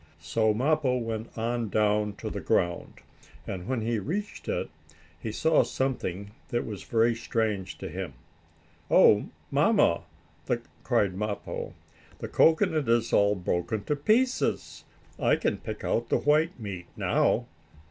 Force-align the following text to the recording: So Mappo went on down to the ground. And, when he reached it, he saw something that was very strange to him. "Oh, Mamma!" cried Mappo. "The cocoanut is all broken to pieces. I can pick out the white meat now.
So 0.19 0.51
Mappo 0.51 0.97
went 0.97 1.37
on 1.37 1.69
down 1.69 2.13
to 2.15 2.31
the 2.31 2.41
ground. 2.41 3.01
And, 3.45 3.67
when 3.67 3.81
he 3.81 3.99
reached 3.99 4.47
it, 4.47 4.71
he 5.19 5.31
saw 5.31 5.61
something 5.61 6.31
that 6.49 6.65
was 6.65 6.81
very 6.81 7.13
strange 7.13 7.77
to 7.77 7.87
him. 7.87 8.13
"Oh, 8.89 9.25
Mamma!" 9.51 10.01
cried 10.83 11.13
Mappo. 11.13 11.75
"The 12.17 12.27
cocoanut 12.29 12.89
is 12.89 13.13
all 13.13 13.35
broken 13.35 13.83
to 13.83 13.95
pieces. 13.95 14.85
I 15.19 15.35
can 15.35 15.57
pick 15.57 15.83
out 15.83 16.09
the 16.09 16.17
white 16.17 16.59
meat 16.59 16.87
now. 16.97 17.45